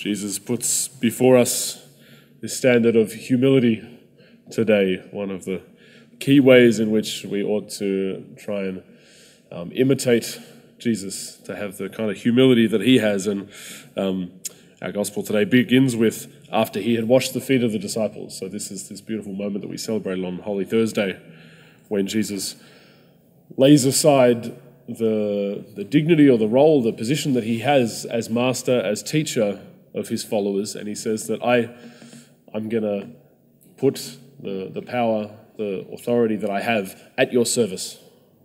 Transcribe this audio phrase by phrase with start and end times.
[0.00, 1.86] Jesus puts before us
[2.40, 3.86] this standard of humility
[4.50, 5.60] today, one of the
[6.20, 8.82] key ways in which we ought to try and
[9.52, 10.40] um, imitate
[10.78, 13.26] Jesus, to have the kind of humility that he has.
[13.26, 13.50] And
[13.94, 14.32] um,
[14.80, 18.38] our gospel today begins with after he had washed the feet of the disciples.
[18.38, 21.20] So, this is this beautiful moment that we celebrated on Holy Thursday
[21.88, 22.56] when Jesus
[23.58, 24.44] lays aside
[24.88, 29.60] the, the dignity or the role, the position that he has as master, as teacher
[29.94, 31.74] of his followers, and he says that I,
[32.54, 33.08] I'm going to
[33.76, 37.98] put the, the power, the authority that I have at your service.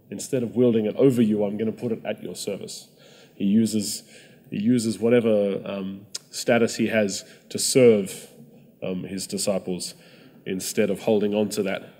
[0.09, 2.89] Instead of wielding it over you, I'm going to put it at your service.
[3.36, 4.03] He uses,
[4.50, 8.30] he uses whatever um, status he has to serve
[8.84, 9.94] um, his disciples
[10.45, 11.95] instead of holding on to that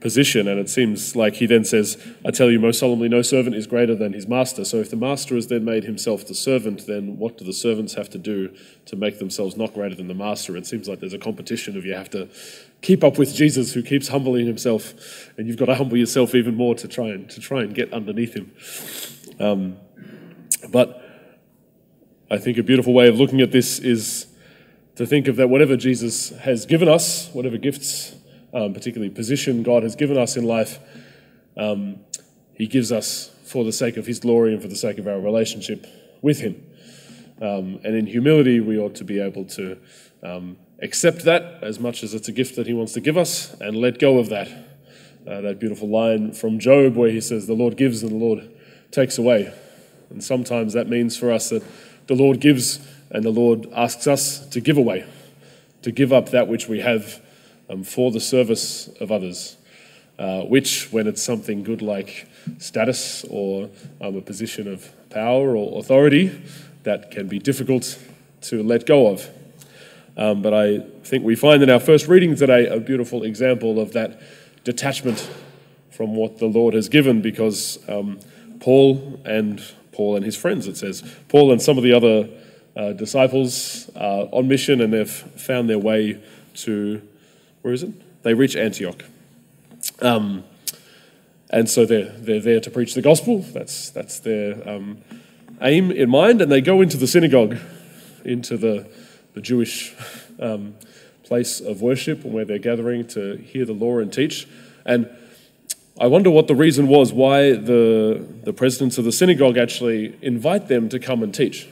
[0.00, 0.46] position.
[0.46, 3.66] And it seems like he then says, I tell you most solemnly, no servant is
[3.66, 4.64] greater than his master.
[4.64, 7.94] So if the master has then made himself the servant, then what do the servants
[7.94, 8.54] have to do
[8.86, 10.56] to make themselves not greater than the master?
[10.56, 12.28] It seems like there's a competition of you have to
[12.80, 14.94] keep up with Jesus who keeps humbling himself,
[15.36, 17.92] and you've got to humble yourself even more to try and to try and get
[17.92, 18.52] underneath him.
[19.40, 19.76] Um,
[20.70, 21.04] but
[22.30, 24.26] I think a beautiful way of looking at this is
[24.96, 28.14] to think of that whatever Jesus has given us, whatever gifts
[28.52, 30.78] um, particularly position God has given us in life,
[31.56, 32.00] um,
[32.54, 35.20] He gives us for the sake of His glory and for the sake of our
[35.20, 35.86] relationship
[36.22, 36.64] with Him.
[37.40, 39.78] Um, and in humility, we ought to be able to
[40.22, 43.54] um, accept that as much as it's a gift that He wants to give us
[43.60, 44.48] and let go of that.
[45.26, 48.50] Uh, that beautiful line from Job where he says, The Lord gives and the Lord
[48.90, 49.52] takes away.
[50.08, 51.62] And sometimes that means for us that
[52.06, 55.04] the Lord gives and the Lord asks us to give away,
[55.82, 57.20] to give up that which we have
[57.70, 59.56] um, for the service of others,
[60.18, 65.78] uh, which, when it's something good like status or um, a position of power or
[65.78, 66.40] authority,
[66.84, 67.98] that can be difficult
[68.40, 69.28] to let go of.
[70.16, 73.92] Um, but I think we find in our first reading today a beautiful example of
[73.92, 74.20] that
[74.64, 75.30] detachment
[75.90, 78.18] from what the Lord has given because um,
[78.60, 79.62] Paul and
[79.92, 82.28] Paul and his friends, it says, Paul and some of the other
[82.76, 86.22] uh, disciples are on mission and they've found their way
[86.54, 87.02] to
[87.68, 88.22] where is it?
[88.22, 89.04] They reach Antioch.
[90.00, 90.44] Um,
[91.50, 93.40] and so they're, they're there to preach the gospel.
[93.40, 95.02] That's, that's their um,
[95.60, 96.40] aim in mind.
[96.40, 97.58] And they go into the synagogue,
[98.24, 98.88] into the,
[99.34, 99.94] the Jewish
[100.40, 100.76] um,
[101.24, 104.48] place of worship where they're gathering to hear the law and teach.
[104.86, 105.10] And
[106.00, 110.68] I wonder what the reason was why the, the presidents of the synagogue actually invite
[110.68, 111.68] them to come and teach.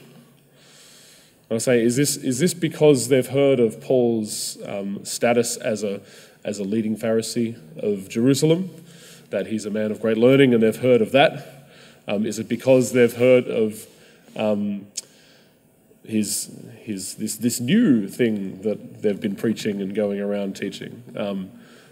[1.49, 6.01] I say, is this, is this because they've heard of Paul's um, status as a,
[6.43, 8.69] as a leading Pharisee of Jerusalem,
[9.29, 11.69] that he's a man of great learning and they've heard of that?
[12.07, 13.87] Um, is it because they've heard of
[14.35, 14.87] um,
[16.05, 21.01] his, his, this, this new thing that they've been preaching and going around teaching?
[21.15, 21.49] Um,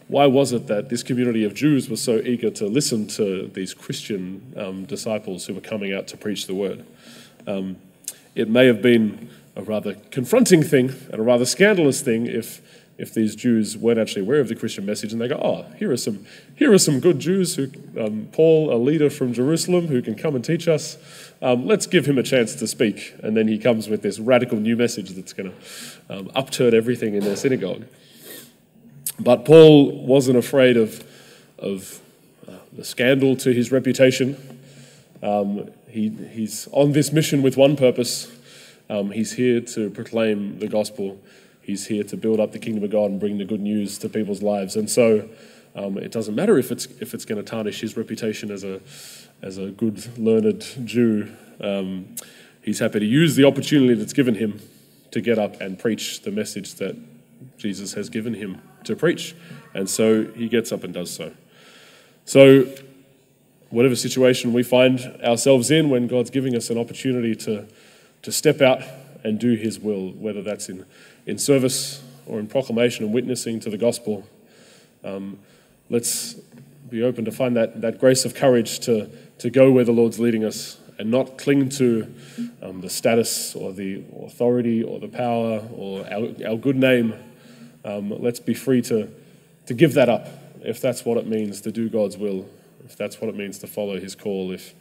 [0.08, 3.74] why was it that this community of Jews was so eager to listen to these
[3.74, 6.86] Christian um, disciples who were coming out to preach the word?
[7.48, 7.78] Um,
[8.36, 12.62] it may have been a rather confronting thing and a rather scandalous thing if,
[12.98, 15.92] if these Jews weren't actually aware of the Christian message and they go, oh, here
[15.92, 20.02] are some, here are some good Jews, who, um, Paul, a leader from Jerusalem, who
[20.02, 20.98] can come and teach us.
[21.42, 23.14] Um, let's give him a chance to speak.
[23.24, 27.14] And then he comes with this radical new message that's going to um, upturn everything
[27.16, 27.86] in their synagogue.
[29.20, 31.06] But Paul wasn't afraid of,
[31.58, 32.02] of
[32.48, 34.60] uh, the scandal to his reputation.
[35.24, 38.35] Um, he, he's on this mission with one purpose
[38.90, 41.20] um, he's here to proclaim the gospel.
[41.62, 44.10] He's here to build up the kingdom of God and bring the good news to
[44.10, 44.76] people's lives.
[44.76, 45.28] And so
[45.76, 48.82] um, it doesn't matter if it's, if it's going to tarnish his reputation as a,
[49.42, 51.32] as a good, learned Jew.
[51.60, 52.16] Um,
[52.62, 54.62] he's happy to use the opportunity that's given him
[55.12, 56.96] to get up and preach the message that
[57.58, 59.36] Jesus has given him to preach.
[59.74, 61.34] And so he gets up and does so.
[62.26, 62.68] So,
[63.70, 67.68] whatever situation we find ourselves in when God's giving us an opportunity to
[68.26, 68.82] to step out
[69.24, 70.84] and do his will, whether that's in,
[71.28, 74.28] in service or in proclamation and witnessing to the gospel.
[75.04, 75.38] Um,
[75.92, 76.34] let's
[76.90, 79.08] be open to find that, that grace of courage to,
[79.38, 82.12] to go where the Lord's leading us and not cling to
[82.64, 87.14] um, the status or the authority or the power or our, our good name.
[87.84, 89.08] Um, let's be free to,
[89.68, 90.28] to give that up
[90.64, 92.50] if that's what it means to do God's will,
[92.86, 94.74] if that's what it means to follow his call, if,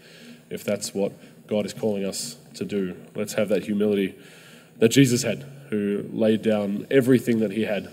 [0.49, 1.13] if that's what
[1.47, 2.97] God is calling us to do.
[3.15, 4.15] Let's have that humility
[4.79, 7.91] that Jesus had, who laid down everything that he had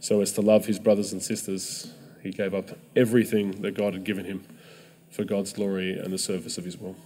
[0.00, 1.92] so as to love his brothers and sisters.
[2.22, 4.44] He gave up everything that God had given him
[5.10, 6.96] for God's glory and the service of his will.